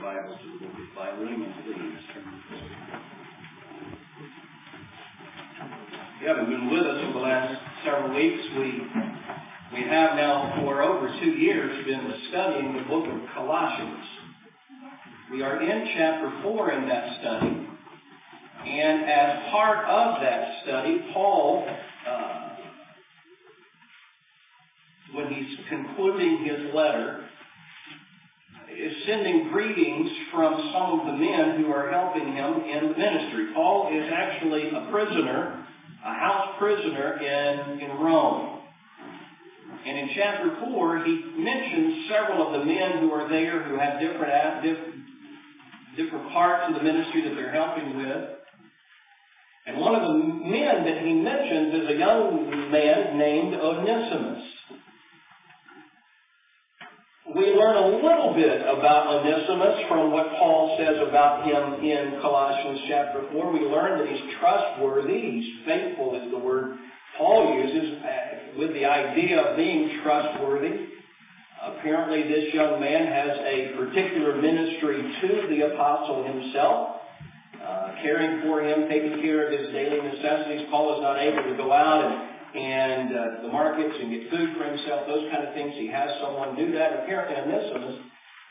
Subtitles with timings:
[0.00, 1.98] your Bibles to the book of Philemon, please.
[6.16, 8.82] If you haven't been with us for the last several weeks, we
[9.72, 14.04] we have now for over two years been studying the book of Colossians.
[15.30, 17.68] We are in chapter 4 in that study,
[18.66, 21.66] and as part of that study, Paul,
[22.08, 22.48] uh,
[25.14, 27.26] when he's concluding his letter,
[28.90, 33.52] is sending greetings from some of the men who are helping him in the ministry.
[33.54, 35.66] Paul is actually a prisoner,
[36.04, 38.60] a house prisoner in, in Rome.
[39.86, 44.00] And in chapter 4, he mentions several of the men who are there who have
[44.00, 44.60] different, uh,
[45.96, 48.28] different parts of the ministry that they're helping with.
[49.66, 54.42] And one of the men that he mentions is a young man named Onesimus
[57.34, 62.80] we learn a little bit about Onesimus from what Paul says about him in Colossians
[62.88, 63.52] chapter 4.
[63.52, 66.78] We learn that he's trustworthy, he's faithful is the word
[67.18, 70.86] Paul uses uh, with the idea of being trustworthy.
[71.62, 76.96] Apparently this young man has a particular ministry to the apostle himself,
[77.62, 80.66] uh, caring for him, taking care of his daily necessities.
[80.70, 84.56] Paul is not able to go out and and uh, the markets and get food
[84.56, 85.72] for himself, those kind of things.
[85.76, 87.04] He has someone do that.
[87.04, 88.00] Apparently Onesimus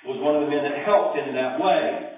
[0.06, 2.10] was one of the men that helped in that way.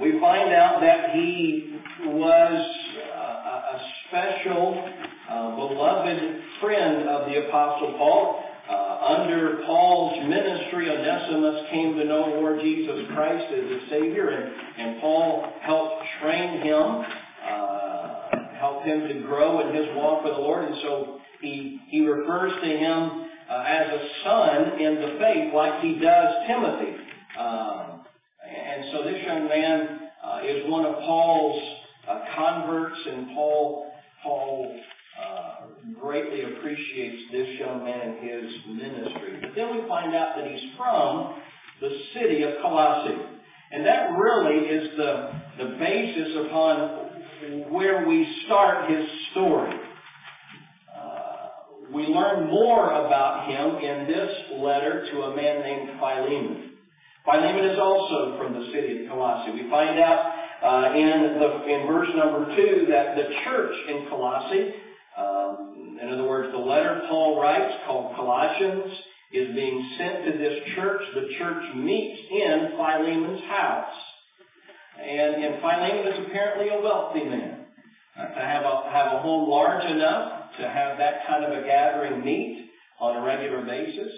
[0.00, 2.76] We find out that he was
[3.14, 4.90] uh, a special,
[5.28, 8.44] uh, beloved friend of the Apostle Paul.
[8.68, 14.52] Uh, under Paul's ministry, Onesimus came to know Lord Jesus Christ as a Savior, and,
[14.78, 17.02] and Paul helped train him
[18.84, 20.64] him to grow in his walk with the Lord.
[20.64, 25.80] And so he, he refers to him uh, as a son in the faith like
[25.80, 26.96] he does Timothy.
[27.38, 28.04] Um,
[28.44, 31.62] and so this young man uh, is one of Paul's
[32.08, 33.90] uh, converts, and Paul,
[34.22, 34.80] Paul
[35.20, 35.54] uh,
[36.00, 39.38] greatly appreciates this young man and his ministry.
[39.40, 41.40] But then we find out that he's from
[41.80, 43.16] the city of Colossae.
[43.72, 46.99] And that really is the, the basis upon
[47.70, 49.72] where we start his story.
[50.94, 51.48] Uh,
[51.92, 56.70] we learn more about him in this letter to a man named Philemon.
[57.24, 59.52] Philemon is also from the city of Colossae.
[59.52, 64.74] We find out uh, in, the, in verse number 2 that the church in Colossae,
[65.16, 68.92] um, in other words, the letter Paul writes called Colossians,
[69.32, 71.02] is being sent to this church.
[71.14, 73.94] The church meets in Philemon's house.
[75.00, 77.60] And, and Philemon is apparently a wealthy man.
[78.18, 81.64] Uh, to have a, have a home large enough to have that kind of a
[81.64, 82.68] gathering meet
[83.00, 84.12] on a regular basis.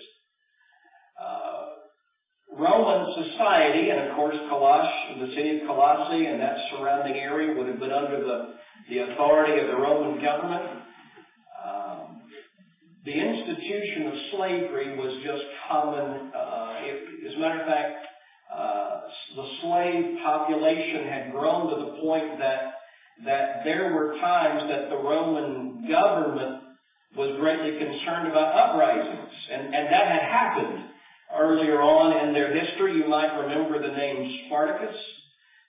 [1.22, 1.66] Uh,
[2.58, 7.68] Roman society, and of course Colossae, the city of Colossae and that surrounding area would
[7.68, 8.54] have been under the,
[8.90, 10.80] the authority of the Roman government.
[11.64, 12.22] Um,
[13.04, 16.32] the institution of slavery was just common.
[16.34, 18.06] Uh, it, as a matter of fact,
[18.54, 18.81] uh,
[19.36, 22.74] the slave population had grown to the point that
[23.24, 26.62] that there were times that the Roman government
[27.16, 30.84] was greatly concerned about uprisings, and, and that had happened
[31.36, 32.96] earlier on in their history.
[32.96, 34.96] You might remember the name Spartacus.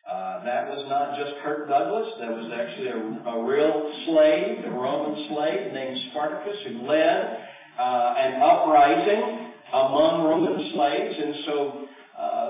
[0.10, 2.08] Uh, that was not just Kirk Douglas.
[2.20, 7.38] That was actually a, a real slave, a Roman slave named Spartacus who led
[7.80, 11.83] uh, an uprising among Roman slaves, and so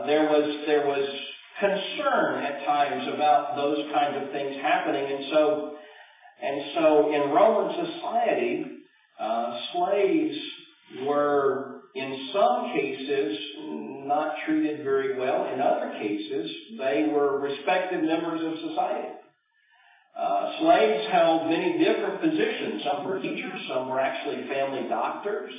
[0.03, 1.09] uh, there was there was
[1.59, 5.75] concern at times about those kinds of things happening, and so
[6.41, 8.66] and so in Roman society,
[9.19, 10.38] uh, slaves
[11.06, 13.38] were in some cases
[14.06, 15.47] not treated very well.
[15.53, 19.09] In other cases, they were respected members of society.
[20.18, 22.84] Uh, slaves held many different positions.
[22.84, 25.52] Some were teachers, some were actually family doctors.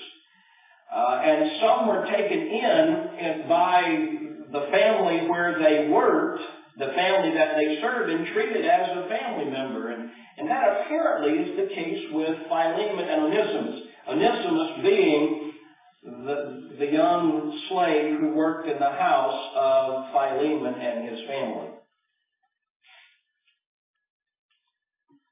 [0.94, 6.40] Uh, and some were taken in by the family where they worked,
[6.78, 9.90] the family that they served, and treated as a family member.
[9.90, 10.08] And,
[10.38, 13.80] and that apparently is the case with Philemon and Onesimus.
[14.08, 15.52] Onesimus being
[16.04, 21.70] the, the young slave who worked in the house of Philemon and his family.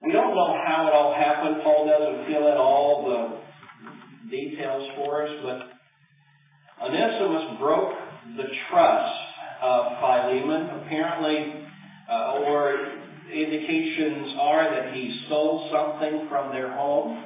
[0.03, 1.63] We don't know how it all happened.
[1.63, 7.93] Paul doesn't fill in all the details for us, but Onesimus broke
[8.37, 9.19] the trust
[9.63, 10.83] of Philemon.
[10.85, 11.67] Apparently,
[12.09, 12.93] uh, or
[13.33, 17.25] indications are that he stole something from their home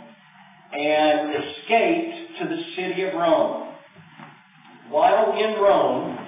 [0.72, 3.75] and escaped to the city of Rome.
[4.90, 6.19] While in Rome,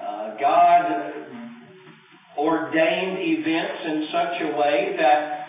[0.00, 1.12] uh, God
[2.36, 5.46] ordained events in such a way that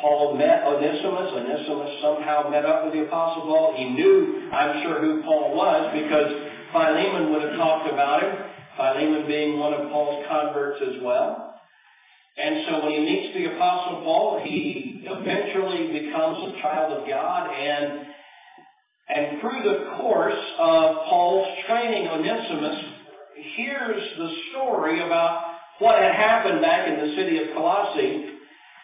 [0.00, 1.32] Paul met Onesimus.
[1.32, 3.74] Onesimus somehow met up with the Apostle Paul.
[3.76, 8.34] He knew, I'm sure, who Paul was because Philemon would have talked about him.
[8.76, 11.54] Philemon being one of Paul's converts as well.
[12.36, 17.54] And so when he meets the Apostle Paul, he eventually becomes a child of God
[17.54, 18.06] and
[19.06, 22.84] and through the course of Paul's training Onesimus,
[23.54, 25.44] hears the story about
[25.78, 28.26] what had happened back in the city of Colossae,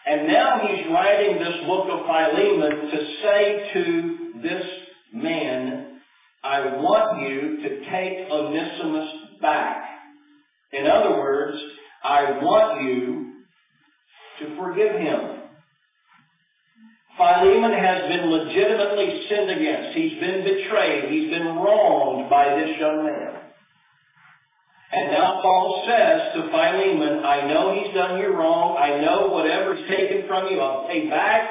[0.05, 4.65] and now he's writing this book of Philemon to say to this
[5.13, 5.60] man,
[6.51, 9.09] I want you to take Onesimus
[9.39, 9.85] back.
[10.73, 11.57] In other words,
[12.03, 13.31] I want you
[14.39, 15.19] to forgive him.
[17.15, 19.95] Philemon has been legitimately sinned against.
[19.95, 21.09] He's been betrayed.
[21.09, 23.33] He's been wronged by this young man.
[24.91, 28.75] And now Paul says to Philemon, I know he's done you wrong.
[28.77, 31.49] I know whatever's taken from you, I'll pay back.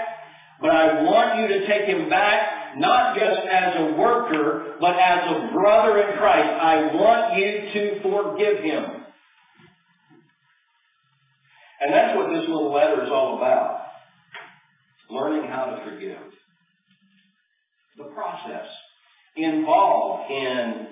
[0.60, 5.24] But I want you to take him back, not just as a worker, but as
[5.28, 6.48] a brother in Christ.
[6.48, 8.84] I want you to forgive him.
[11.80, 13.86] And that's what this little letter is all about.
[15.10, 16.18] Learning how to forgive.
[17.96, 18.66] The process
[19.36, 20.86] involved in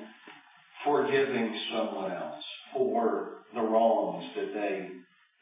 [0.85, 2.43] forgiving someone else
[2.73, 4.89] for the wrongs that they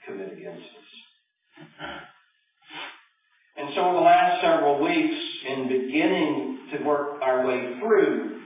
[0.07, 1.87] commit against us.
[3.59, 5.17] And so in the last several weeks,
[5.49, 8.41] in beginning to work our way through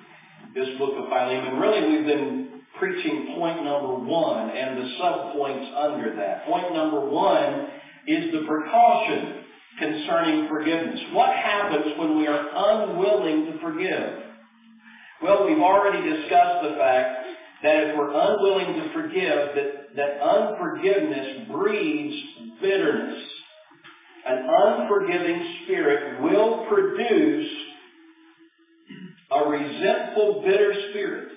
[0.55, 2.49] this book of Philemon, really we've been
[2.79, 6.47] preaching point number one and the subpoints under that.
[6.47, 7.69] Point number one
[8.07, 9.45] is the precaution
[9.79, 11.01] concerning forgiveness.
[11.13, 14.23] What happens when we are unwilling to forgive?
[15.23, 17.27] Well, we've already discussed the fact
[17.63, 22.15] that if we're unwilling to forgive, that, that unforgiveness breeds
[22.61, 23.23] bitterness.
[24.31, 27.50] An unforgiving spirit will produce
[29.32, 31.29] a resentful, bitter spirit.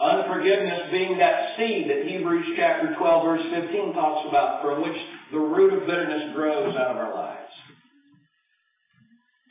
[0.00, 4.96] Unforgiveness being that seed that Hebrews chapter 12 verse 15 talks about, from which
[5.30, 7.52] the root of bitterness grows out of our lives.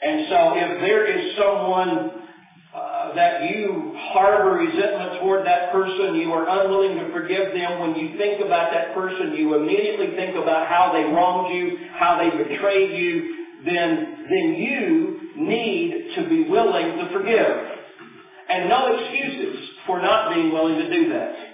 [0.01, 2.16] And so if there is someone
[3.17, 8.17] that you harbor resentment toward that person, you are unwilling to forgive them, when you
[8.17, 12.97] think about that person, you immediately think about how they wronged you, how they betrayed
[12.97, 13.35] you,
[13.65, 17.57] then, then you need to be willing to forgive.
[18.49, 21.47] And no excuses for not being willing to do that.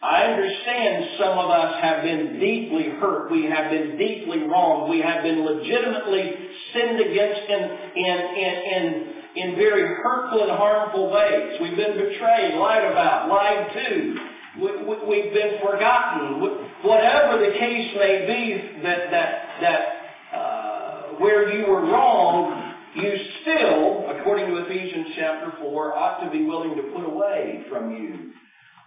[0.00, 3.32] I understand some of us have been deeply hurt.
[3.32, 4.90] We have been deeply wronged.
[4.90, 6.34] We have been legitimately
[6.72, 7.62] sinned against in,
[7.96, 11.58] in, in, in in very hurtful and harmful ways.
[11.60, 14.14] We've been betrayed, lied about, lied to.
[14.60, 16.40] We, have been forgotten.
[16.82, 24.10] Whatever the case may be that, that, that uh, where you were wrong, you still,
[24.10, 28.32] according to Ephesians chapter 4, ought to be willing to put away from you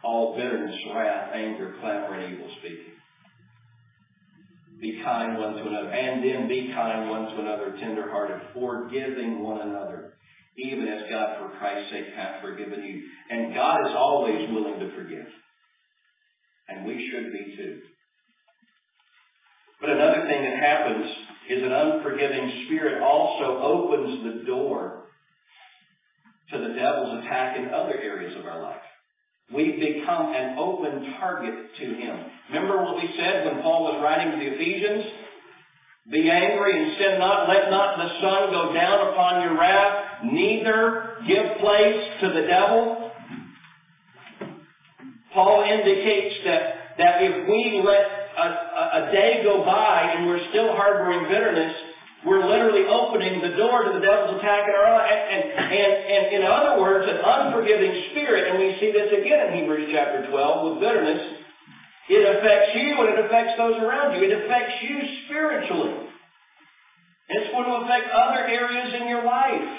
[0.04, 2.94] all bitterness, wrath, anger, clamor, and evil speaking.
[4.80, 9.62] Be kind one to another, and then be kind one to another, tenderhearted, forgiving one
[9.62, 10.14] another,
[10.64, 13.04] even as God for Christ's sake hath forgiven you.
[13.30, 15.28] And God is always willing to forgive.
[16.68, 17.80] And we should be too.
[19.80, 21.06] But another thing that happens
[21.50, 25.06] is an unforgiving spirit also opens the door
[26.52, 28.82] to the devil's attack in other areas of our life.
[29.54, 32.26] We become an open target to him.
[32.50, 35.06] Remember what we said when Paul was writing to the Ephesians?
[36.10, 37.48] Be angry and sin not.
[37.48, 40.24] Let not the sun go down upon your wrath.
[40.26, 43.12] Neither give place to the devil.
[45.34, 48.04] Paul indicates that, that if we let
[48.36, 51.74] a, a, day go by and we're still harboring bitterness,
[52.26, 55.22] we're literally opening the door to the devil's attack in our life.
[55.32, 59.62] And, and, and in other words, an unforgiving spirit, and we see this again in
[59.62, 61.41] Hebrews chapter 12 with bitterness,
[62.10, 64.24] it affects you and it affects those around you.
[64.24, 66.08] It affects you spiritually.
[67.30, 69.78] It's going to affect other areas in your life.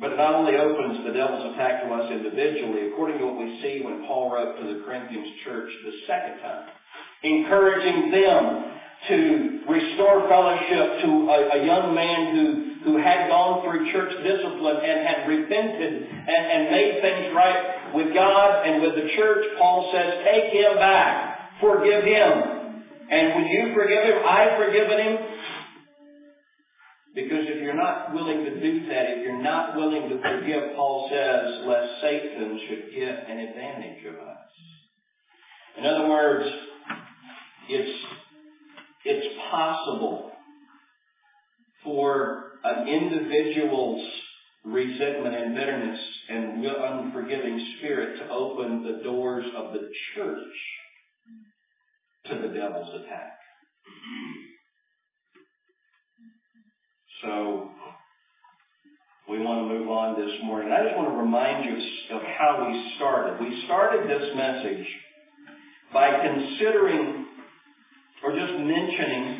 [0.00, 3.60] But it not only opens the devil's attack to us individually, according to what we
[3.62, 6.68] see when Paul wrote to the Corinthians church the second time,
[7.22, 8.64] encouraging them
[9.08, 14.76] to restore fellowship to a, a young man who who had gone through church discipline
[14.76, 19.90] and had repented and, and made things right with God and with the church, Paul
[19.92, 21.38] says, take him back.
[21.60, 22.84] Forgive him.
[23.10, 25.18] And when you forgive him, I've forgiven him.
[27.14, 31.08] Because if you're not willing to do that, if you're not willing to forgive, Paul
[31.10, 34.38] says, lest Satan should get an advantage of us.
[35.78, 36.48] In other words,
[37.68, 38.04] it's,
[39.04, 40.30] it's possible
[41.82, 44.04] for an individual's
[44.64, 50.54] resentment and bitterness and unforgiving spirit to open the doors of the church
[52.26, 53.32] to the devil's attack.
[57.22, 57.68] So,
[59.28, 60.72] we want to move on this morning.
[60.72, 63.40] I just want to remind you of how we started.
[63.40, 64.86] We started this message
[65.92, 67.26] by considering
[68.24, 69.37] or just mentioning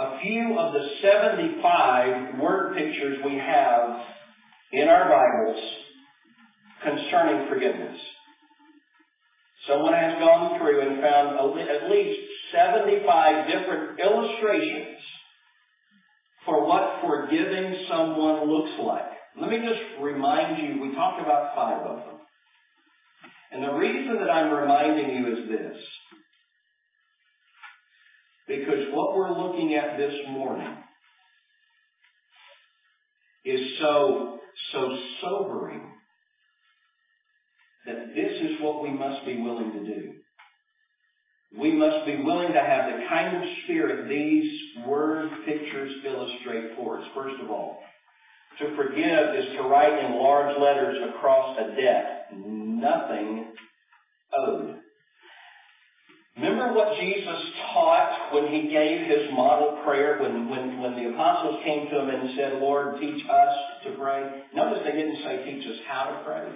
[0.00, 4.00] a few of the 75 word pictures we have
[4.72, 5.62] in our Bibles
[6.82, 7.98] concerning forgiveness.
[9.66, 12.20] Someone has gone through and found at least
[12.52, 14.98] 75 different illustrations
[16.44, 19.10] for what forgiving someone looks like.
[19.40, 22.16] Let me just remind you, we talked about five of them.
[23.52, 25.76] And the reason that I'm reminding you is this.
[28.46, 30.76] Because what we're looking at this morning
[33.44, 34.38] is so,
[34.72, 35.82] so sobering
[37.86, 40.12] that this is what we must be willing to do.
[41.58, 46.98] We must be willing to have the kind of spirit these word pictures illustrate for
[46.98, 47.06] us.
[47.14, 47.78] First of all,
[48.58, 52.28] to forgive is to write in large letters across a debt.
[52.34, 53.52] Nothing
[54.36, 54.76] owed.
[56.36, 57.40] Remember what Jesus
[57.72, 62.10] taught when he gave his model prayer, when, when, when the apostles came to him
[62.10, 64.42] and said, Lord, teach us to pray?
[64.54, 66.46] Notice they didn't say, teach us how to pray.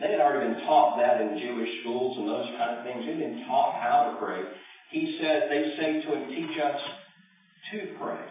[0.00, 3.06] They had already been taught that in Jewish schools and those kind of things.
[3.06, 4.42] They'd been taught how to pray.
[4.90, 6.80] He said, they say to him, teach us
[7.72, 8.24] to pray.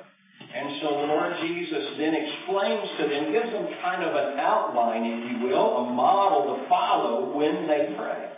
[0.54, 5.04] And so the Lord Jesus then explains to them, gives them kind of an outline,
[5.04, 8.32] if you will, a model to follow when they pray.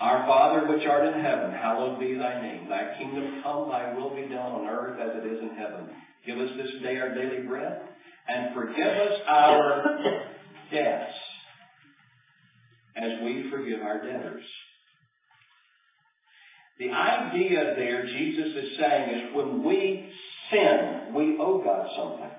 [0.00, 2.68] Our Father which art in heaven, hallowed be thy name.
[2.68, 5.88] Thy kingdom come, thy will be done on earth as it is in heaven.
[6.24, 7.80] Give us this day our daily bread,
[8.28, 9.84] and forgive us our
[10.72, 11.12] debts
[12.96, 14.44] as we forgive our debtors.
[16.78, 20.10] The idea there, Jesus is saying, is when we
[20.50, 22.30] sin, we owe God something.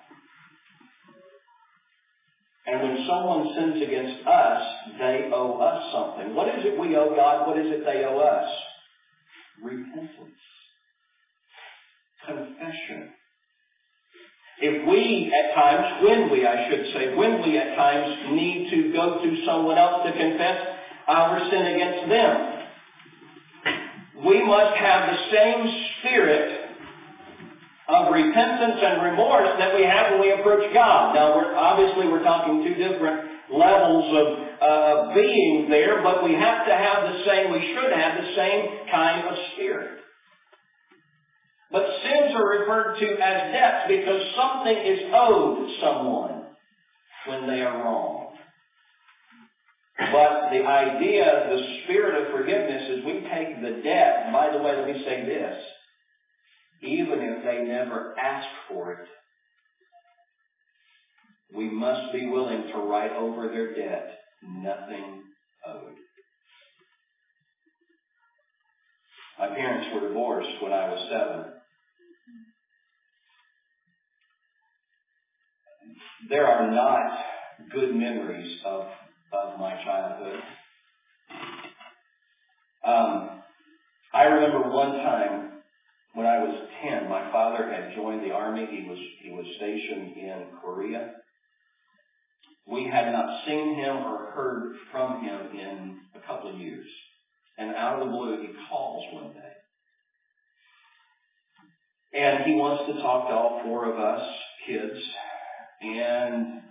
[2.68, 4.62] And when someone sins against us,
[5.00, 6.36] they owe us something.
[6.36, 7.48] What is it we owe God?
[7.48, 8.50] What is it they owe us?
[9.64, 10.36] Repentance.
[12.26, 13.10] Confession.
[14.60, 18.92] If we at times, when we, I should say, when we at times need to
[18.92, 20.68] go to someone else to confess
[21.08, 22.54] our sin against them,
[24.26, 26.67] we must have the same spirit
[27.88, 31.15] of repentance and remorse that we have when we approach God.
[31.15, 34.27] Now, we're, obviously, we're talking two different levels of
[34.60, 38.91] uh, being there, but we have to have the same, we should have the same
[38.91, 40.00] kind of spirit.
[41.72, 46.44] But sins are referred to as debts because something is owed someone
[47.27, 48.36] when they are wrong.
[49.98, 54.32] But the idea, the spirit of forgiveness is we take the debt.
[54.32, 55.58] By the way, let me say this
[56.82, 59.08] even if they never ask for it.
[61.56, 65.24] We must be willing to write over their debt, nothing
[65.66, 65.96] owed.
[69.40, 71.54] My parents were divorced when I was seven.
[76.30, 77.20] There are not
[77.72, 78.84] good memories of,
[79.32, 80.40] of my childhood.
[82.84, 83.30] Um,
[84.14, 85.57] I remember one time
[86.14, 88.68] when I was 10, my father had joined the army.
[88.70, 91.12] He was, he was stationed in Korea.
[92.66, 96.88] We had not seen him or heard from him in a couple of years.
[97.58, 99.54] And out of the blue, he calls one day.
[102.14, 104.28] And he wants to talk to all four of us
[104.66, 105.00] kids.
[105.82, 106.62] And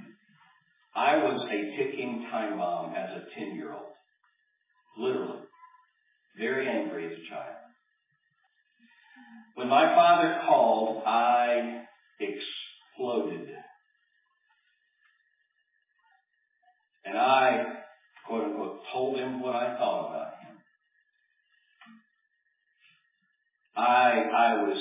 [0.94, 3.92] I was a ticking time bomb as a 10 year old.
[4.98, 5.40] Literally.
[6.38, 7.65] Very angry as a child.
[9.56, 11.80] When my father called, I
[12.20, 13.48] exploded.
[17.06, 17.78] And I,
[18.26, 20.58] quote unquote, told him what I thought about him.
[23.76, 24.78] I, I was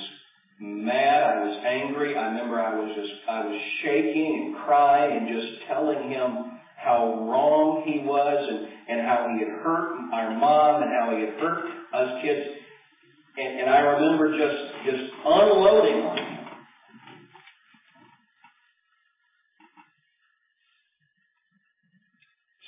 [0.60, 2.17] mad, I was angry.
[2.17, 7.25] I remember I was just, I was shaking and crying and just telling him how
[7.29, 11.39] wrong he was and, and how he had hurt our mom and how he had
[11.39, 12.64] hurt us kids.
[13.37, 16.37] And, and I remember just, just unloading on him.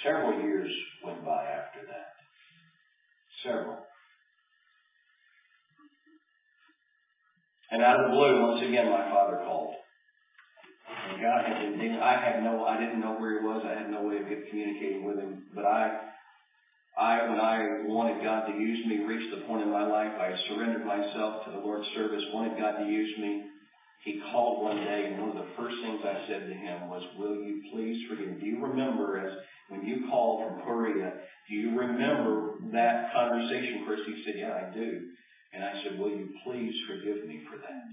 [0.03, 0.69] Several years
[1.03, 2.13] went by after that.
[3.43, 3.77] Several.
[7.71, 9.75] And out of the blue, once again, my father called.
[11.09, 11.99] And God had been.
[12.01, 13.63] I had no, I didn't know where he was.
[13.65, 15.43] I had no way of communicating with him.
[15.53, 15.99] But I
[16.99, 20.33] I, when I wanted God to use me, reached the point in my life I
[20.47, 23.43] surrendered myself to the Lord's service, wanted God to use me.
[24.03, 27.03] He called one day, and one of the first things I said to him was,
[27.17, 28.27] "Will you please forgive?
[28.29, 28.39] Me?
[28.39, 29.33] Do you remember as
[29.69, 31.13] when you called from Korea?
[31.49, 35.09] Do you remember that conversation, Chris?" He said, "Yeah, I do."
[35.53, 37.83] And I said, "Will you please forgive me for that?"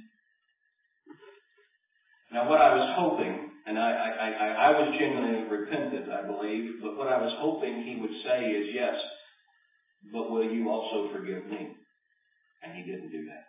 [2.33, 6.83] Now, what I was hoping, and I, I, I, I was genuinely repentant, I believe,
[6.83, 8.95] but what I was hoping he would say is, yes,
[10.13, 11.73] but will you also forgive me?
[12.63, 13.45] And he didn't do that.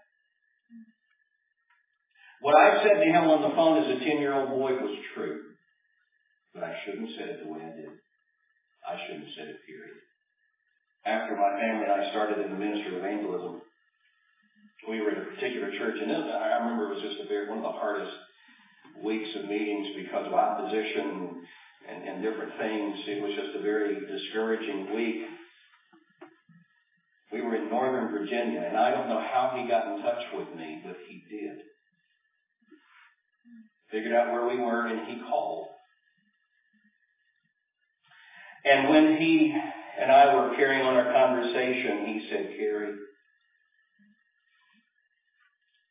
[2.41, 5.41] What I said to him on the phone as a 10-year-old boy was true.
[6.53, 7.91] But I shouldn't have said it the way I did.
[8.87, 9.99] I shouldn't have said it, period.
[11.03, 13.61] After my family and I started in the ministry of evangelism,
[14.87, 17.59] we were in a particular church, and I remember it was just a very, one
[17.59, 18.13] of the hardest
[19.03, 21.43] weeks of meetings because of opposition
[21.89, 22.97] and, and different things.
[23.07, 25.23] It was just a very discouraging week.
[27.31, 30.47] We were in Northern Virginia, and I don't know how he got in touch with
[30.55, 31.57] me, but he did.
[33.91, 35.67] Figured out where we were, and he called.
[38.63, 39.55] And when he
[39.99, 42.93] and I were carrying on our conversation, he said, Kerry,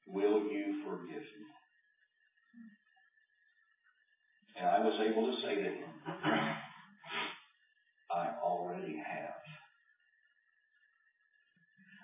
[0.06, 1.43] will you forgive me?
[4.56, 5.88] And I was able to say to him,
[8.10, 9.34] I already have.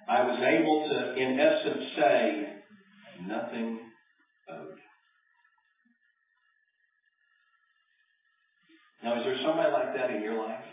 [0.09, 2.49] I was able to, in essence, say,
[3.27, 3.79] nothing
[4.51, 4.75] owed.
[9.05, 10.65] Now, is there somebody like that in your life?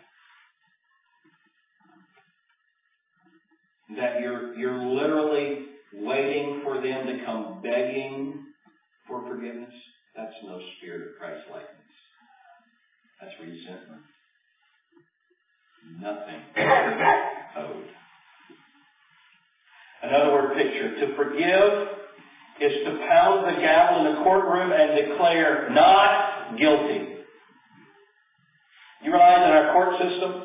[3.96, 8.44] That you're, you're literally waiting for them to come begging
[9.08, 9.74] for forgiveness?
[10.18, 11.94] That's no spirit of Christ likeness.
[13.22, 14.02] That's resentment.
[16.02, 16.42] Nothing
[17.58, 17.86] owed.
[20.02, 21.00] Another word picture.
[21.06, 21.88] To forgive
[22.60, 27.14] is to pound the gavel in the courtroom and declare not guilty.
[29.04, 30.44] You realize in our court system,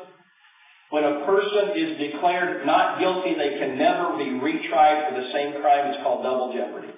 [0.91, 5.59] when a person is declared not guilty, they can never be retried for the same
[5.61, 5.91] crime.
[5.91, 6.93] It's called double jeopardy.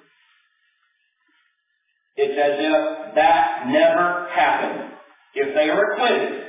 [2.18, 4.94] It's as if that never happened.
[5.34, 6.44] If they are acquitted,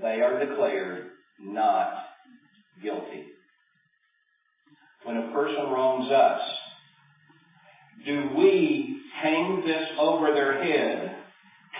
[0.00, 2.04] they are declared not
[2.82, 3.24] guilty.
[5.04, 6.40] When a person wrongs us,
[8.06, 11.16] do we hang this over their head,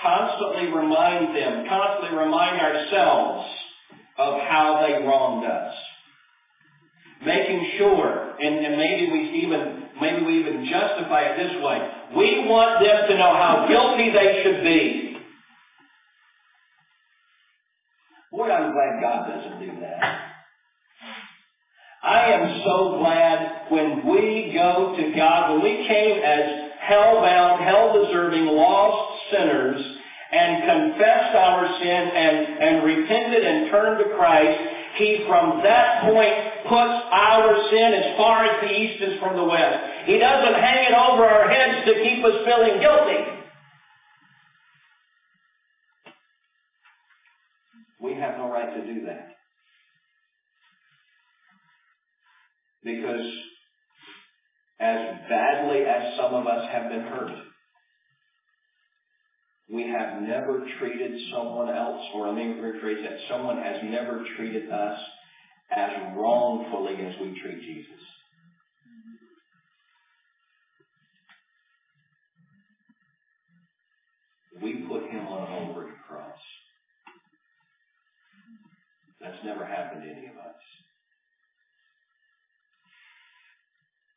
[0.02, 3.48] constantly remind them, constantly remind ourselves
[4.18, 5.74] of how they wronged us?
[7.24, 11.88] Making sure, and, and maybe we even Maybe we even justify it this way.
[12.16, 15.16] We want them to know how guilty they should be.
[18.32, 20.20] Boy, I'm glad God doesn't do that.
[22.02, 28.46] I am so glad when we go to God, when we came as hell-bound, hell-deserving,
[28.46, 29.80] lost sinners
[30.32, 34.60] and confessed our sin and, and repented and turned to Christ,
[34.96, 39.44] he from that point puts our sin as far as the east is from the
[39.44, 40.06] west.
[40.06, 43.34] He doesn't hang it over our heads to keep us feeling guilty.
[48.00, 49.28] We have no right to do that.
[52.82, 53.26] Because
[54.78, 54.98] as
[55.28, 57.30] badly as some of us have been hurt,
[59.72, 64.70] we have never treated someone else, or let me rephrase that, someone has never treated
[64.70, 64.98] us
[65.76, 68.00] as wrongfully as we treat Jesus.
[74.62, 76.38] We put him on a Holbrook cross.
[79.20, 80.54] That's never happened to any of us.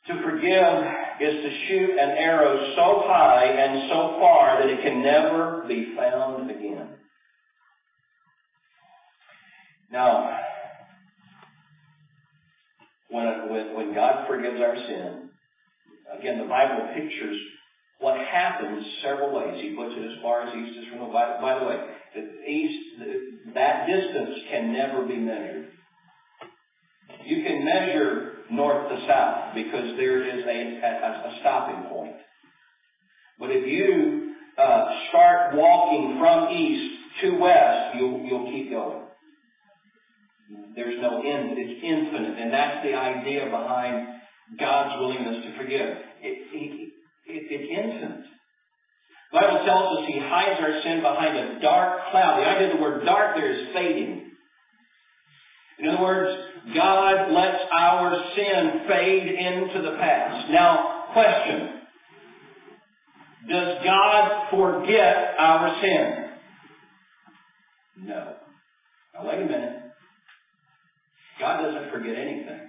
[0.08, 0.84] To forgive
[1.20, 5.94] is to shoot an arrow so high and so far that it can never be
[5.98, 6.90] found again.
[9.92, 10.40] Now,
[13.10, 15.30] when, when, when God forgives our sin,
[16.18, 17.38] again, the Bible pictures
[18.00, 19.60] what happens several ways.
[19.62, 21.42] He puts it as far as east is from the west.
[21.42, 21.78] By the way,
[22.14, 23.02] the east,
[23.56, 25.66] that distance can never be measured.
[27.26, 32.16] You can measure north to south because there is a, a, a stopping point.
[33.40, 39.07] But if you uh, start walking from east to west, you'll, you'll keep going.
[40.76, 41.58] There's no end.
[41.58, 42.40] It's infinite.
[42.40, 44.08] And that's the idea behind
[44.60, 45.98] God's willingness to forgive.
[46.22, 46.94] It, it,
[47.28, 48.26] it, it's infinite.
[49.32, 52.40] The Bible tells us He hides our sin behind a dark cloud.
[52.40, 54.32] The idea of the word dark there is fading.
[55.80, 60.50] In other words, God lets our sin fade into the past.
[60.50, 61.74] Now, question.
[63.50, 66.26] Does God forget our sin?
[68.06, 68.36] No.
[69.14, 69.87] Now wait a minute.
[71.40, 72.68] God doesn't forget anything.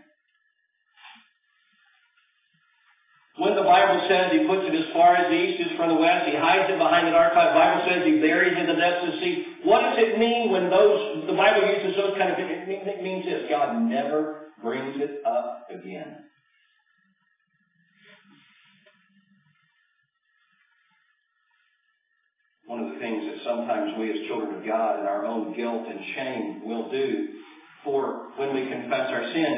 [3.38, 6.00] When the Bible says he puts it as far as the east is from the
[6.00, 7.54] west, he hides it behind an archive.
[7.54, 9.46] The Bible says he buries it in the depths of the sea.
[9.62, 12.50] What does it mean when those, the Bible uses those kind of things?
[12.66, 13.46] It means this.
[13.48, 16.18] God never brings it up again.
[22.66, 25.86] One of the things that sometimes we as children of God in our own guilt
[25.88, 27.28] and shame will do
[27.84, 29.52] for when we confess our sin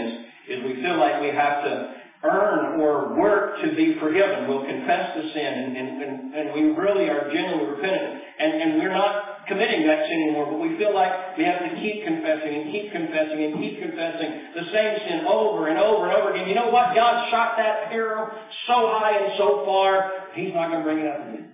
[0.48, 4.48] is, is we feel like we have to earn or work to be forgiven.
[4.48, 8.20] We'll confess the sin and, and, and, and we really are genuinely repentant.
[8.38, 11.80] And, and we're not committing that sin anymore, but we feel like we have to
[11.80, 16.16] keep confessing and keep confessing and keep confessing the same sin over and over and
[16.16, 16.48] over again.
[16.48, 16.94] You know what?
[16.94, 18.30] God shot that arrow
[18.66, 21.52] so high and so far, He's not going to bring it up again.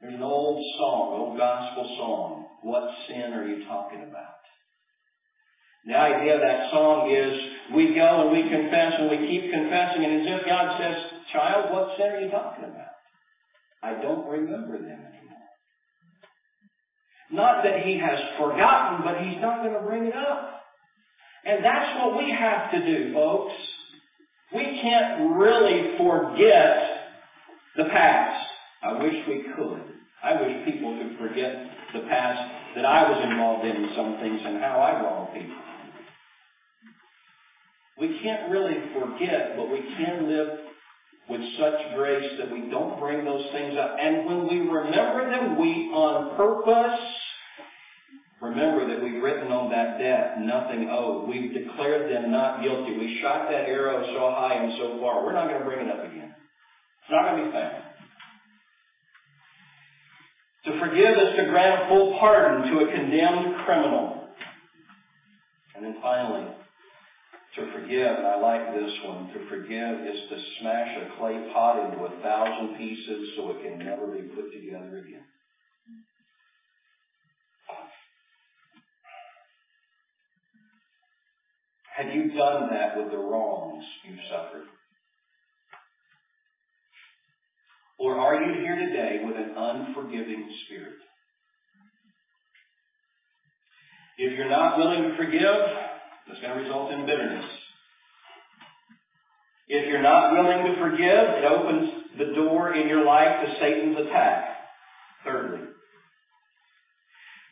[0.00, 2.46] There's an old song, old gospel song.
[2.62, 4.39] What sin are you talking about?
[5.86, 7.40] The idea of that song is
[7.74, 10.96] we go and we confess and we keep confessing and as if God says,
[11.32, 12.90] child, what sin are you talking about?
[13.82, 15.48] I don't remember them anymore.
[17.32, 20.60] Not that he has forgotten, but he's not going to bring it up.
[21.46, 23.54] And that's what we have to do, folks.
[24.54, 27.00] We can't really forget
[27.76, 28.46] the past.
[28.82, 29.82] I wish we could.
[30.22, 31.54] I wish people could forget
[31.94, 35.69] the past that I was involved in some things and how I wronged people.
[38.00, 40.58] We can't really forget, but we can live
[41.28, 43.96] with such grace that we don't bring those things up.
[44.00, 47.00] And when we remember them, we on purpose
[48.40, 51.28] remember that we've written on that debt nothing owed.
[51.28, 52.96] We've declared them not guilty.
[52.96, 55.24] We shot that arrow so high and so far.
[55.24, 56.34] We're not going to bring it up again.
[56.34, 57.84] It's not going to be found.
[60.64, 64.28] To forgive is to grant full pardon to a condemned criminal.
[65.74, 66.46] And then finally,
[67.56, 71.84] to forgive, and I like this one, to forgive is to smash a clay pot
[71.84, 75.24] into a thousand pieces so it can never be put together again.
[81.96, 84.64] Have you done that with the wrongs you've suffered?
[87.98, 90.94] Or are you here today with an unforgiving spirit?
[94.16, 95.89] If you're not willing to forgive,
[96.30, 97.44] it's going to result in bitterness.
[99.68, 103.96] If you're not willing to forgive, it opens the door in your life to Satan's
[103.98, 104.46] attack.
[105.24, 105.66] Thirdly,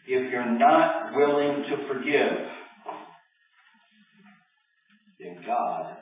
[0.06, 2.38] if you're not willing to forgive,
[5.20, 5.96] then God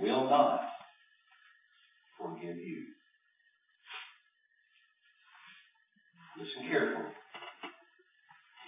[0.00, 0.60] will not
[2.18, 2.84] forgive you.
[6.38, 7.12] Listen carefully.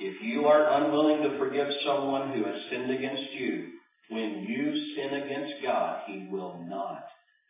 [0.00, 3.68] If you are unwilling to forgive someone who has sinned against you,
[4.08, 7.02] when you sin against God, He will not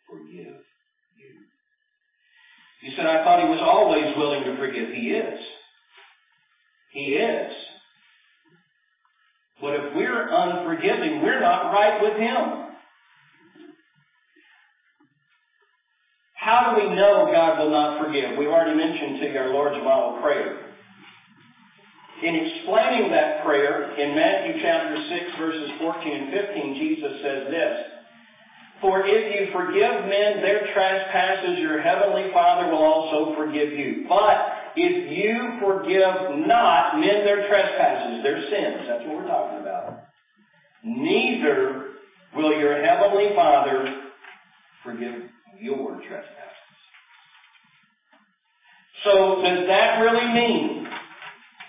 [0.09, 0.55] forgive
[1.17, 1.33] you.
[2.83, 4.91] You said, I thought He was always willing to forgive.
[4.91, 5.41] He is.
[6.93, 7.53] He is.
[9.61, 12.65] But if we're unforgiving, we're not right with Him.
[16.35, 18.37] How do we know God will not forgive?
[18.37, 20.74] We've already mentioned to you our Lord's model prayer.
[22.23, 27.79] In explaining that prayer, in Matthew chapter 6, verses 14 and 15, Jesus says this,
[28.81, 34.07] For if you forgive men their trespasses, your heavenly Father will also forgive you.
[34.09, 40.05] But if you forgive not men their trespasses, their sins, that's what we're talking about,
[40.85, 41.87] neither
[42.35, 44.03] will your heavenly Father
[44.85, 45.23] forgive
[45.61, 46.31] your trespasses.
[49.03, 50.89] So does that really mean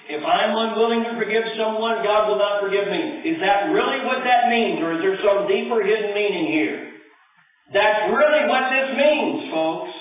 [0.07, 3.29] if I'm unwilling to forgive someone, God will not forgive me.
[3.29, 6.91] Is that really what that means, or is there some deeper hidden meaning here?
[7.73, 9.91] That's really what this means, folks.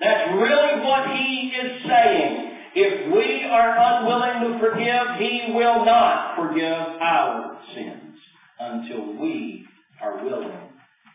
[0.00, 2.48] That's really what he is saying.
[2.74, 8.16] If we are unwilling to forgive, he will not forgive our sins
[8.58, 9.66] until we
[10.00, 10.72] are willing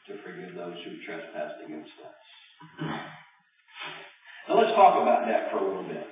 [0.08, 2.90] to forgive those who trespass against us.
[4.48, 6.08] Now let's talk about that for a little bit.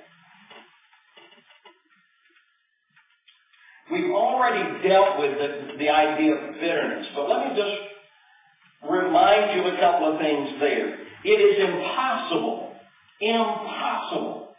[3.90, 9.68] We've already dealt with the, the idea of bitterness, but let me just remind you
[9.68, 10.98] a couple of things there.
[11.24, 12.72] It is impossible,
[13.20, 14.54] impossible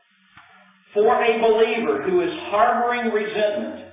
[0.94, 3.92] for a believer who is harboring resentment,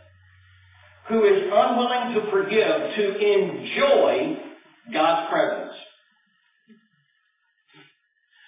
[1.08, 4.36] who is unwilling to forgive, to enjoy
[4.92, 5.74] God's presence.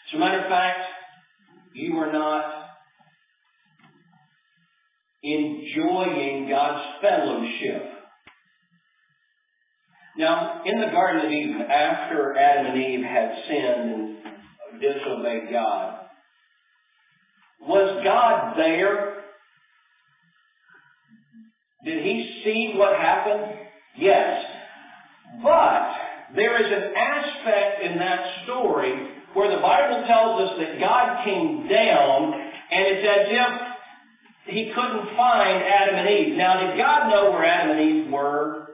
[0.08, 0.78] As a matter of fact,
[1.74, 2.65] you are not
[5.34, 7.82] enjoying God's fellowship.
[10.18, 14.18] Now, in the Garden of Eden, after Adam and Eve had sinned
[14.72, 16.06] and disobeyed God,
[17.60, 19.24] was God there?
[21.84, 23.58] Did he see what happened?
[23.98, 24.44] Yes.
[25.42, 25.92] But
[26.34, 28.92] there is an aspect in that story
[29.34, 32.32] where the Bible tells us that God came down
[32.70, 33.65] and it's as if
[34.46, 36.36] he couldn't find Adam and Eve.
[36.36, 38.68] Now, did God know where Adam and Eve were?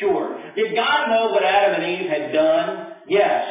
[0.00, 0.40] Sure.
[0.56, 2.94] Did God know what Adam and Eve had done?
[3.08, 3.44] Yes.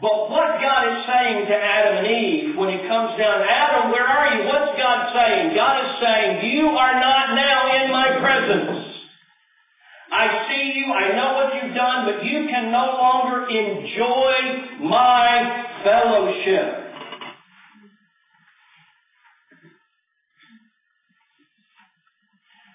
[0.00, 4.06] But what God is saying to Adam and Eve when he comes down, Adam, where
[4.06, 4.46] are you?
[4.46, 5.54] What's God saying?
[5.54, 8.86] God is saying, you are not now in my presence.
[10.12, 15.66] I see you, I know what you've done, but you can no longer enjoy my
[15.84, 16.89] fellowship.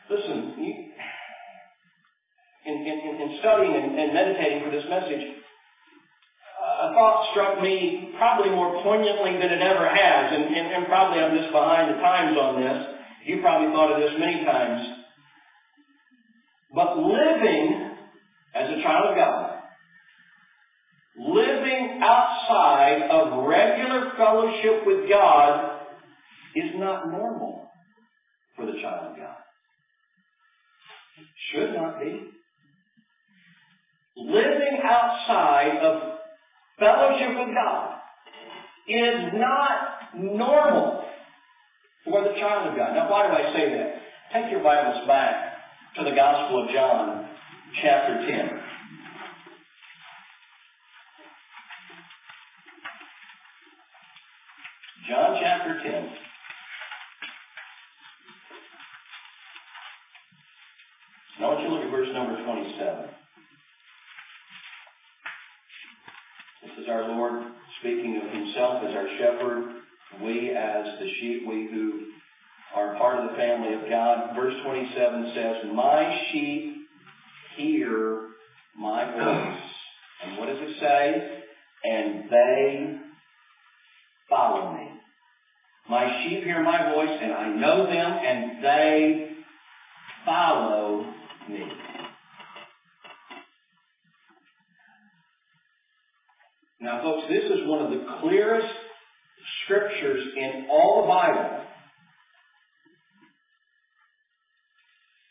[0.10, 0.74] Listen, you,
[2.66, 5.22] in, in, in studying and, and meditating for this message,
[6.82, 11.20] a thought struck me probably more poignantly than it ever has, and, and, and probably
[11.20, 12.86] I'm just behind the times on this.
[13.26, 14.88] You probably thought of this many times.
[16.74, 17.92] But living
[18.54, 19.60] as a child of God,
[21.18, 25.80] living outside of regular fellowship with God
[26.56, 27.70] is not normal
[28.56, 29.36] for the child of God.
[31.52, 32.22] Should not be.
[34.18, 36.14] Living outside of
[36.80, 37.96] fellowship with God
[38.88, 41.04] is not normal
[42.04, 42.94] for the child of God.
[42.94, 44.02] Now, why do I say that?
[44.34, 45.58] Take your Bibles back
[45.98, 47.28] to the Gospel of John,
[47.82, 48.50] chapter 10.
[55.08, 56.25] John chapter 10.
[61.46, 63.06] Now, I want you to look at verse number 27.
[66.64, 67.44] This is our Lord
[67.80, 69.64] speaking of himself as our shepherd,
[70.24, 72.06] we as the sheep, we who
[72.76, 74.36] are part of the family of God.
[74.36, 76.78] Verse 27 says, My sheep
[77.58, 78.30] hear
[78.76, 79.62] my voice.
[80.26, 81.42] And what does it say?
[81.84, 82.98] And they
[84.32, 84.90] follow me.
[85.92, 89.28] My sheep hear my voice, and I know them, and they
[90.26, 91.14] follow
[91.50, 91.64] me.
[96.82, 98.68] Now, folks, this is one of the clearest
[99.64, 101.62] scriptures in all the Bible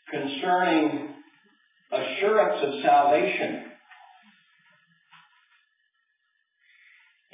[0.09, 1.13] concerning
[1.91, 3.64] assurance of salvation.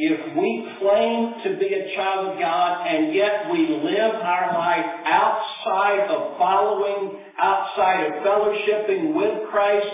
[0.04, 4.86] If we claim to be a child of God and yet we live our life
[5.06, 9.86] outside of following, outside of fellowshipping with Christ,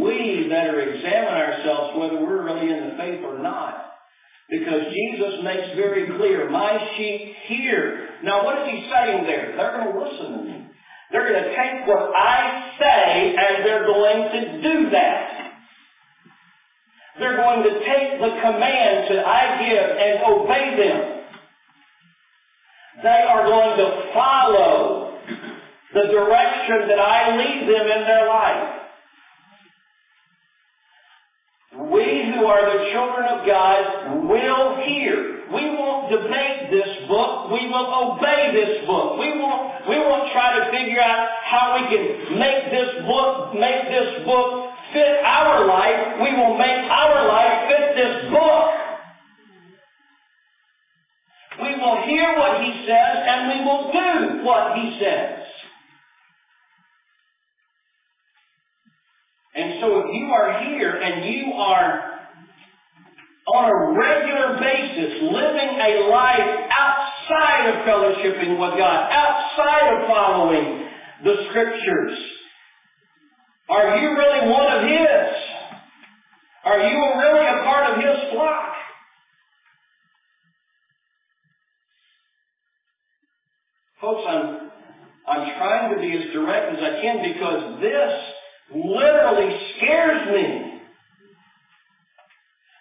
[0.00, 3.92] we better examine ourselves whether we're really in the faith or not.
[4.50, 8.08] Because Jesus makes very clear, my sheep hear.
[8.24, 9.54] Now what is he saying there?
[9.56, 10.66] They're going to listen to me.
[11.12, 15.47] They're going to take what I say and they're going to do that.
[17.18, 21.18] They're going to take the commands that I give and obey them.
[23.02, 25.18] They are going to follow
[25.94, 28.74] the direction that I lead them in their life.
[31.90, 35.44] We who are the children of God will hear.
[35.52, 37.50] We won't debate this book.
[37.50, 39.18] We will obey this book.
[39.18, 43.88] We won't, we won't try to figure out how we can make this book, make
[43.88, 46.20] this book fit our life.
[46.22, 48.70] We will make our life fit this book.
[51.62, 55.44] We will hear what he says and we will do what he says.
[59.54, 62.18] And so if you are here and you are
[63.54, 70.88] on a regular basis living a life outside of fellowshipping with God, outside of following
[71.24, 72.18] the scriptures,
[73.70, 75.36] are you really one of His?
[76.64, 78.72] Are you really a part of His flock?
[84.00, 84.70] Folks, I'm,
[85.28, 88.12] I'm trying to be as direct as I can because this
[88.74, 90.67] literally scares me.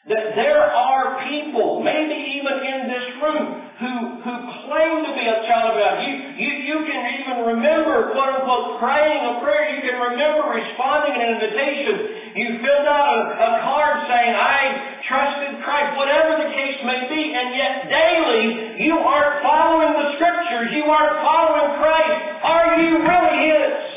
[0.07, 3.93] That there are people, maybe even in this room, who,
[4.23, 4.33] who
[4.65, 6.01] claim to be a child of God.
[6.01, 9.75] You, you, you can even remember, quote unquote, praying a prayer.
[9.75, 11.93] You can remember responding an invitation.
[12.39, 17.35] You filled out a, a card saying, I trusted Christ, whatever the case may be,
[17.35, 20.71] and yet daily you aren't following the scriptures.
[20.71, 22.17] You aren't following Christ.
[22.47, 23.96] Are you really His?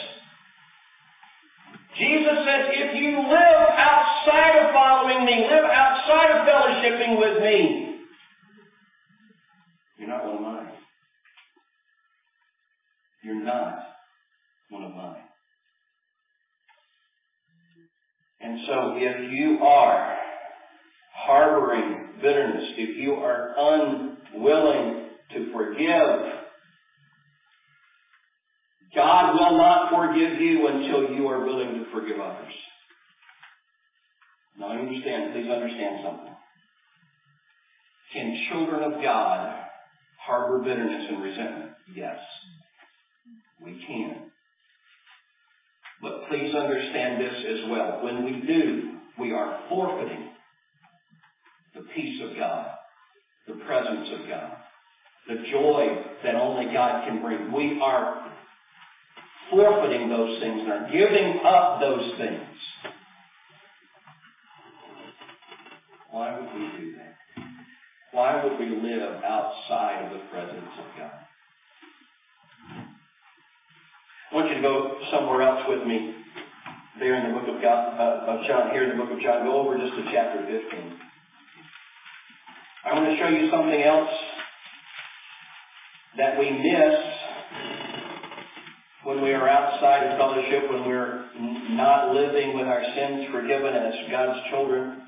[2.01, 7.97] Jesus says, if you live outside of following me, live outside of fellowshipping with me,
[9.99, 10.73] you're not one of mine.
[13.23, 13.79] You're not
[14.71, 15.17] one of mine.
[18.41, 20.17] And so if you are
[21.15, 26.40] harboring bitterness, if you are unwilling to forgive,
[28.95, 32.53] God will not forgive you until you are willing to forgive others.
[34.59, 36.35] Now I understand, please understand something.
[38.13, 39.65] Can children of God
[40.19, 41.71] harbor bitterness and resentment?
[41.95, 42.19] Yes.
[43.65, 44.31] We can.
[46.03, 48.01] But please understand this as well.
[48.03, 50.31] When we do, we are forfeiting
[51.75, 52.71] the peace of God,
[53.47, 54.53] the presence of God,
[55.29, 57.53] the joy that only God can bring.
[57.53, 58.30] We are
[59.51, 62.41] forfeiting those things and are giving up those things.
[66.11, 67.17] Why would we do that?
[68.13, 71.13] Why would we live outside of the presence of God?
[74.31, 76.15] I want you to go somewhere else with me.
[76.99, 79.45] There in the book of, God, uh, of John, here in the book of John,
[79.45, 80.99] go over just to chapter 15.
[82.85, 84.11] I want to show you something else
[86.17, 87.20] that we miss
[89.05, 91.25] when we are outside of fellowship, when we're
[91.71, 95.03] not living with our sins forgiven as God's children.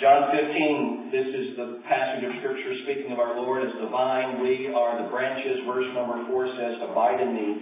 [0.00, 4.40] John 15, this is the passage of Scripture speaking of our Lord as the vine.
[4.40, 5.58] We are the branches.
[5.66, 7.56] Verse number 4 says, Abide in me,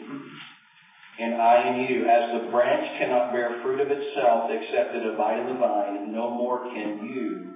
[1.18, 2.06] and I in you.
[2.06, 6.30] As the branch cannot bear fruit of itself except it abide in the vine, no
[6.30, 7.54] more can you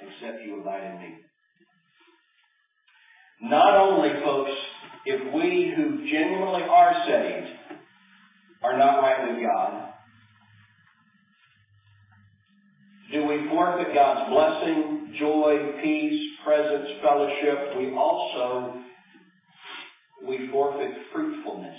[0.00, 1.14] except you abide in me.
[3.42, 4.50] Not only, folks,
[5.06, 7.48] if we who genuinely are saved
[8.62, 9.88] are not right with God,
[13.12, 17.76] do we forfeit God's blessing, joy, peace, presence, fellowship?
[17.76, 18.74] We also,
[20.26, 21.78] we forfeit fruitfulness.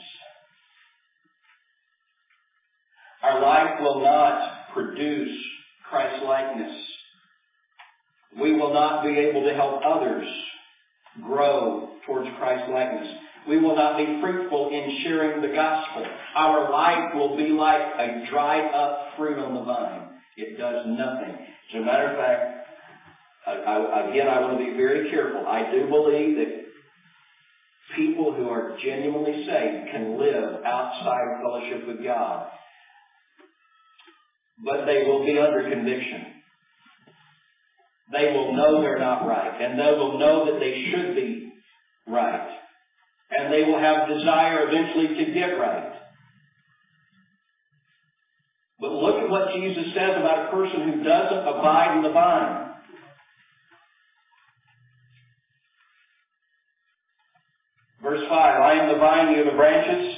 [3.23, 5.37] Our life will not produce
[5.89, 6.75] Christ-likeness.
[8.41, 10.27] We will not be able to help others
[11.21, 13.07] grow towards Christ likeness.
[13.47, 16.05] We will not be fruitful in sharing the gospel.
[16.35, 20.09] Our life will be like a dried up fruit on the vine.
[20.37, 21.35] It does nothing.
[21.73, 22.67] As a matter of fact,
[23.47, 25.47] I, I, again, I want to be very careful.
[25.47, 26.61] I do believe that
[27.95, 32.47] people who are genuinely saved can live outside fellowship with God.
[34.63, 36.25] But they will be under conviction.
[38.11, 41.50] They will know they're not right, and they will know that they should be
[42.11, 42.49] right.
[43.31, 45.93] And they will have desire eventually to get right.
[48.79, 52.67] But look at what Jesus says about a person who doesn't abide in the vine.
[58.01, 60.17] Verse 5, I am the vine, you are the branches.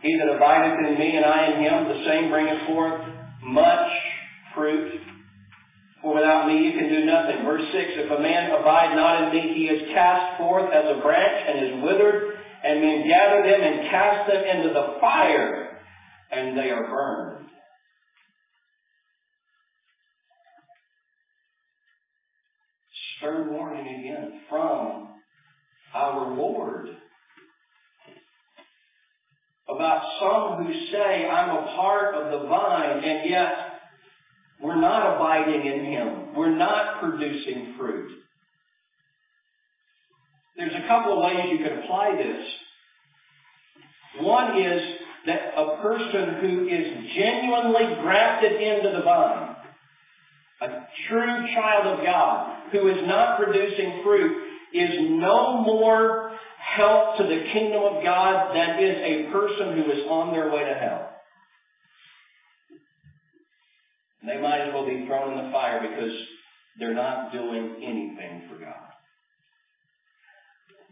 [0.00, 3.02] He that abideth in me and I in him, the same bringeth forth
[3.42, 3.90] much
[4.54, 4.92] fruit.
[6.06, 7.42] For without me you can do nothing.
[7.42, 11.02] Verse 6, If a man abide not in me, he is cast forth as a
[11.02, 15.80] branch and is withered, and men gather them and cast them into the fire,
[16.30, 17.48] and they are burned.
[23.18, 25.08] Stern warning again from
[25.92, 26.86] our Lord
[29.68, 33.65] about some who say, I'm a part of the vine, and yet
[34.62, 36.34] we're not abiding in Him.
[36.34, 38.10] We're not producing fruit.
[40.56, 42.46] There's a couple of ways you can apply this.
[44.24, 44.82] One is
[45.26, 49.56] that a person who is genuinely grafted into the vine,
[50.62, 50.68] a
[51.08, 54.42] true child of God, who is not producing fruit,
[54.72, 60.06] is no more help to the kingdom of God than is a person who is
[60.08, 61.15] on their way to hell.
[64.26, 66.12] They might as well be thrown in the fire because
[66.78, 68.74] they're not doing anything for God.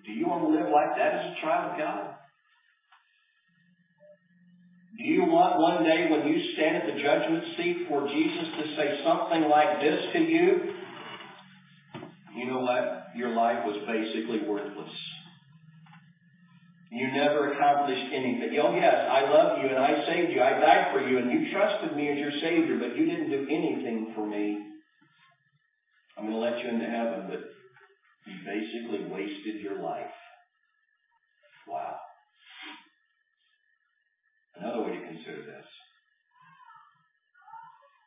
[0.06, 2.14] Do you want to live like that as a child of God?
[4.96, 8.76] Do you want one day when you stand at the judgment seat for Jesus to
[8.76, 10.72] say something like this to you?
[12.36, 13.06] You know what?
[13.16, 14.92] Your life was basically worthless.
[16.94, 18.56] You never accomplished anything.
[18.62, 20.40] Oh yes, I love you and I saved you.
[20.40, 23.48] I died for you and you trusted me as your Savior, but you didn't do
[23.50, 24.60] anything for me.
[26.16, 27.40] I'm going to let you into heaven, but
[28.30, 30.06] you basically wasted your life.
[31.66, 31.96] Wow.
[34.56, 35.66] Another way to consider this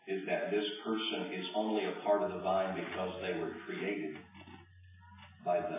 [0.07, 4.15] is that this person is only a part of the vine because they were created
[5.43, 5.77] by the,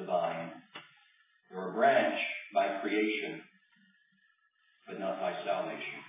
[0.00, 0.50] the vine.
[1.50, 2.18] They're a branch
[2.54, 3.40] by creation,
[4.86, 6.00] but not by salvation.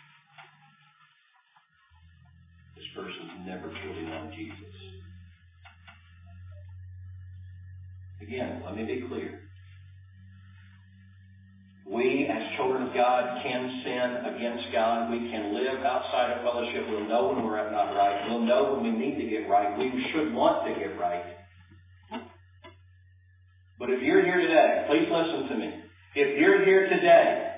[2.76, 4.58] This person's never truly known Jesus.
[8.22, 9.40] Again, let me be clear.
[11.90, 15.10] We, as children of God, can sin against God.
[15.10, 16.86] We can live outside of fellowship.
[16.88, 18.30] We'll know when we're not right.
[18.30, 19.76] We'll know when we need to get right.
[19.78, 21.24] We should want to get right.
[23.80, 25.74] But if you're here today, please listen to me.
[26.14, 27.56] If you're here today,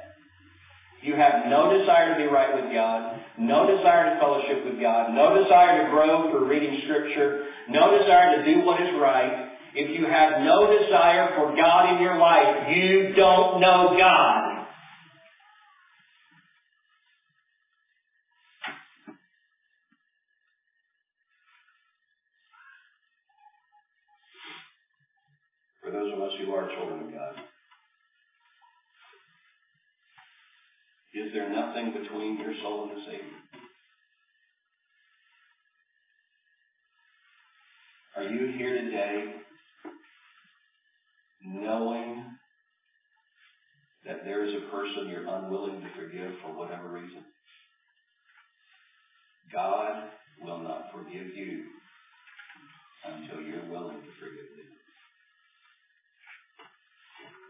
[1.01, 5.15] you have no desire to be right with God, no desire to fellowship with God,
[5.15, 9.97] no desire to grow for reading Scripture, no desire to do what is right, if
[9.97, 14.50] you have no desire for God in your life, you don't know God.
[25.91, 27.35] For those of us who are children of God,
[31.13, 33.41] is there nothing between your soul and the Savior?
[38.15, 39.33] Are you here today
[41.43, 42.23] knowing
[44.05, 47.23] that there is a person you're unwilling to forgive for whatever reason.
[49.53, 50.03] God
[50.41, 51.65] will not forgive you
[53.05, 54.80] until you're willing to forgive them.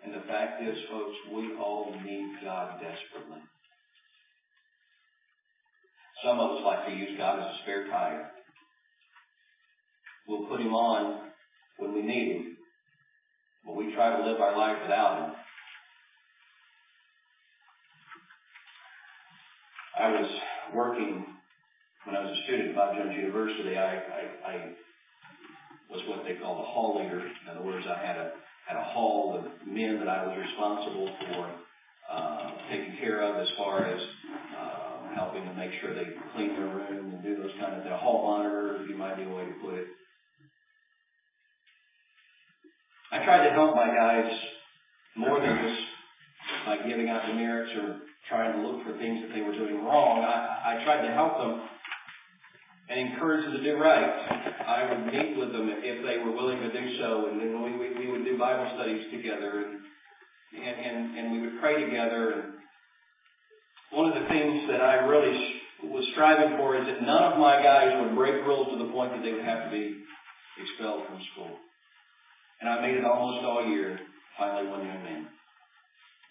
[0.03, 3.41] And the fact is, folks, we all need God desperately.
[6.23, 8.31] Some of us like to use God as a spare tire.
[10.27, 11.31] We'll put him on
[11.77, 12.57] when we need him,
[13.65, 15.35] but we try to live our life without Him.
[19.99, 20.29] I was
[20.73, 21.25] working
[22.05, 23.77] when I was a student at Bob Jones University.
[23.77, 24.69] I, I, I
[25.89, 27.19] was what they call a hall leader.
[27.19, 28.31] In other words, I had a
[28.71, 31.51] had a hall of men that I was responsible for
[32.09, 34.01] uh, taking care of as far as
[34.57, 37.93] uh, helping to make sure they clean their room and do those kind of things.
[37.93, 39.87] A hall monitor, might be a way to put it.
[43.11, 44.31] I tried to help my guys
[45.17, 45.81] more than just
[46.65, 47.97] by giving out demerits or
[48.29, 50.23] trying to look for things that they were doing wrong.
[50.23, 51.61] I, I tried to help them
[52.89, 54.05] and encourage them to do right.
[54.67, 57.71] I would meet with them if they were willing to do so, and then we,
[57.77, 59.77] we, we would Bible studies together, and,
[60.57, 62.31] and, and, and we would pray together.
[62.31, 62.53] And
[63.91, 67.61] one of the things that I really was striving for is that none of my
[67.61, 70.01] guys would break rules to the point that they would have to be
[70.57, 71.53] expelled from school.
[72.61, 73.99] And I made it almost all year.
[74.39, 75.27] Finally, one young man.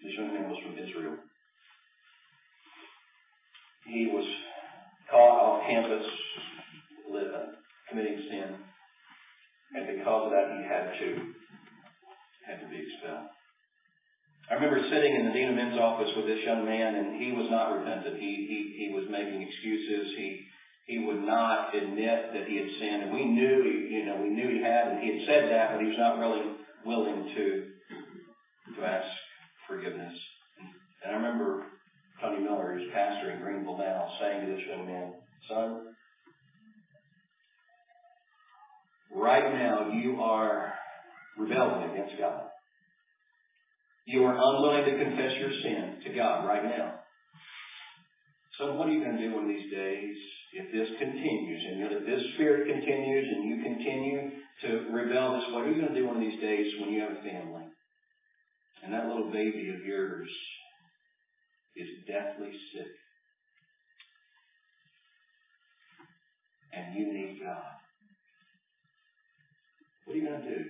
[0.03, 1.17] This young man was from Israel.
[3.87, 4.27] He was
[5.11, 6.07] caught off campus
[7.89, 8.55] committing sin,
[9.75, 11.35] and because of that, he had to
[12.51, 13.31] had to be expelled.
[14.51, 17.31] I remember sitting in the dean of men's office with this young man, and he
[17.31, 18.19] was not repentant.
[18.19, 20.11] He he he was making excuses.
[20.17, 20.43] He
[20.87, 23.03] he would not admit that he had sinned.
[23.05, 25.71] And we knew, he you know, we knew he had, and he had said that,
[25.71, 26.43] but he was not really
[26.85, 27.71] willing to
[28.75, 29.07] to ask
[29.69, 30.19] forgiveness.
[31.05, 31.67] And I remember
[32.21, 35.15] Tony Miller, who's pastor in Greenville now, saying to this young man,
[35.49, 35.95] "Son,
[39.15, 40.75] right now you are
[41.41, 42.49] rebelling against God.
[44.07, 47.01] You are unwilling to confess your sin to God right now.
[48.59, 50.17] So what are you going to do of these days
[50.53, 54.31] if this continues and if this spirit continues and you continue
[54.63, 56.91] to rebel this way, what are you going to do one of these days when
[56.91, 57.65] you have a family
[58.83, 60.29] and that little baby of yours
[61.77, 62.93] is deathly sick
[66.75, 67.63] and you need God?
[70.05, 70.65] What are you going to do?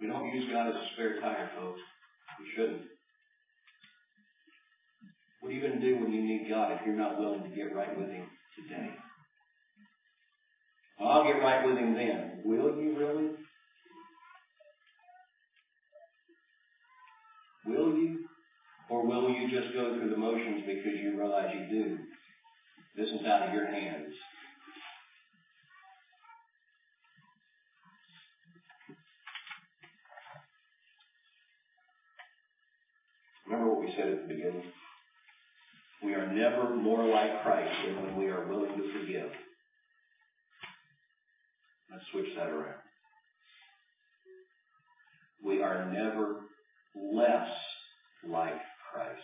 [0.00, 1.80] We don't use God as a spare tire, folks.
[2.38, 2.82] We shouldn't.
[5.40, 7.48] What are you going to do when you need God if you're not willing to
[7.48, 8.26] get right with Him
[8.56, 8.90] today?
[10.98, 12.42] Well, I'll get right with Him then.
[12.44, 13.30] Will you really?
[17.66, 18.20] Will you?
[18.88, 21.98] Or will you just go through the motions because you realize you do?
[22.96, 24.12] This is out of your hands.
[34.00, 34.62] Said at the beginning?
[36.02, 39.30] We are never more like Christ than when we are willing to forgive.
[41.90, 42.80] Let's switch that around.
[45.44, 46.40] We are never
[46.94, 47.48] less
[48.26, 48.60] like
[48.92, 49.20] Christ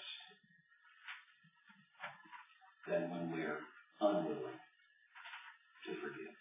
[2.88, 3.58] than when we're
[4.00, 4.58] unwilling
[5.86, 6.32] to forgive.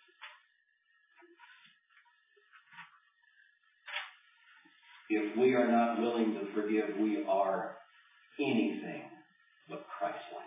[5.10, 7.78] If we are not willing to forgive, we are
[8.40, 9.04] anything
[9.70, 10.46] but Christ-like.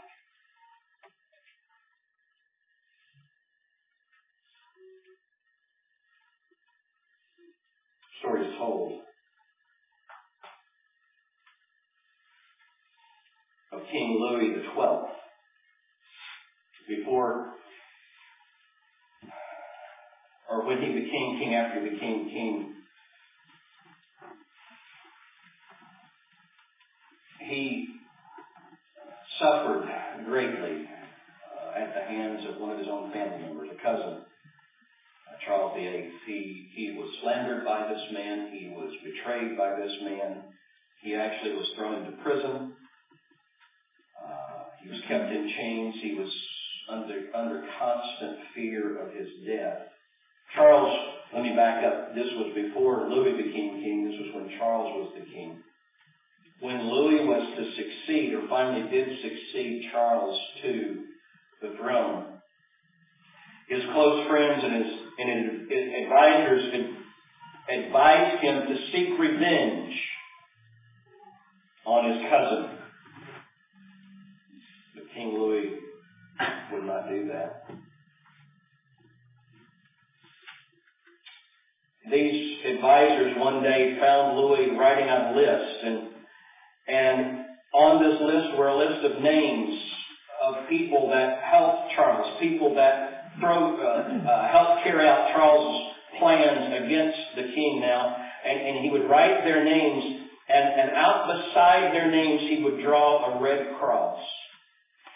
[8.20, 9.00] Story is told
[13.72, 15.08] of King Louis XII
[16.96, 17.54] before
[20.50, 22.74] or when he became king after he became king
[27.48, 27.86] he
[29.40, 29.88] suffered
[30.38, 35.36] greatly uh, at the hands of one of his own family members, a cousin, uh,
[35.44, 36.10] Charles VIII.
[36.26, 38.50] He, he was slandered by this man.
[38.52, 40.44] He was betrayed by this man.
[41.02, 42.72] He actually was thrown into prison.
[44.14, 45.96] Uh, he was kept in chains.
[46.02, 46.30] He was
[46.88, 49.90] under, under constant fear of his death.
[50.54, 50.96] Charles,
[51.34, 52.14] let me back up.
[52.14, 54.08] This was before Louis became king.
[54.08, 55.58] This was when Charles was the king
[56.60, 61.04] when Louis was to succeed, or finally did succeed Charles to
[61.62, 62.24] the throne,
[63.68, 66.94] his close friends and his, and his advisors
[67.70, 69.94] advised him to seek revenge
[71.84, 72.78] on his cousin.
[74.94, 75.74] But King Louis
[76.72, 77.64] would not do that.
[82.10, 86.17] These advisors one day found Louis writing on a list and
[86.88, 89.78] and on this list were a list of names
[90.42, 97.18] of people that helped Charles, people that uh, uh, helped carry out Charles's plans against
[97.36, 98.16] the king now.
[98.44, 102.82] And, and he would write their names, and, and out beside their names he would
[102.82, 104.20] draw a red cross.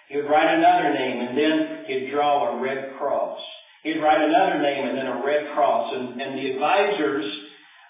[0.08, 3.40] He would write another name, and then he'd draw a red cross.
[3.82, 5.94] He'd write another name, and then a red cross.
[5.94, 7.24] And, and the advisors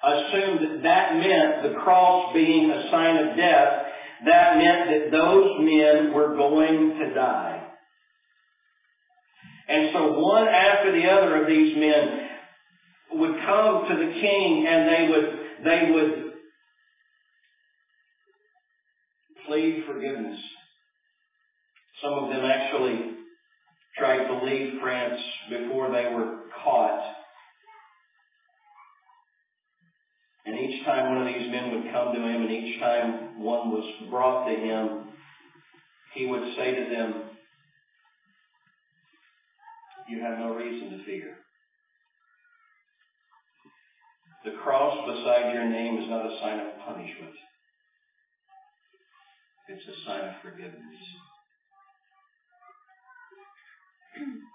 [0.04, 3.86] assumed that that meant the cross being a sign of death,
[4.26, 7.68] that meant that those men were going to die.
[9.68, 12.28] And so one after the other of these men
[13.12, 16.32] would come to the king and they would, they would
[19.46, 20.38] plead forgiveness.
[22.02, 23.12] Some of them actually
[23.96, 27.21] tried to leave France before they were caught.
[30.44, 33.70] And each time one of these men would come to him, and each time one
[33.70, 35.08] was brought to him,
[36.14, 37.22] he would say to them,
[40.08, 41.36] You have no reason to fear.
[44.44, 47.34] The cross beside your name is not a sign of punishment.
[49.68, 50.74] It's a sign of forgiveness.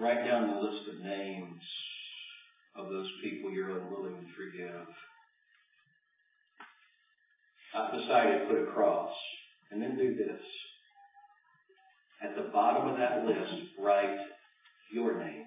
[0.00, 1.60] Write down the list of names
[2.74, 4.86] of those people you're unwilling to forgive.
[7.74, 9.12] I've decided to put a cross.
[9.70, 10.42] And then do this.
[12.22, 14.18] At the bottom of that list, write
[14.92, 15.44] your name.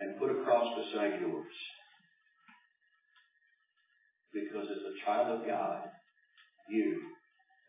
[0.00, 1.54] And put a cross beside yours.
[4.34, 5.82] Because as a child of God,
[6.68, 7.02] you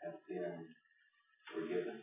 [0.04, 0.66] have been
[1.54, 2.02] forgiven.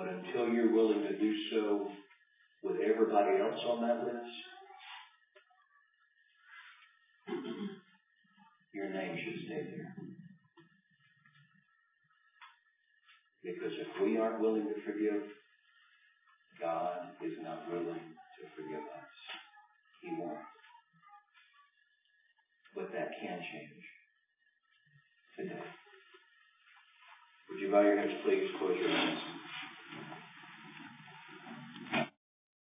[0.00, 1.90] But until you're willing to do so
[2.62, 4.32] with everybody else on that list,
[8.72, 9.94] your name should stay there.
[13.44, 15.22] Because if we aren't willing to forgive,
[16.58, 19.12] God is not willing to forgive us.
[20.00, 20.38] He won't.
[22.74, 23.84] But that can change
[25.36, 25.62] today.
[27.50, 28.48] Would you bow your heads, please?
[28.58, 29.39] Close your eyes.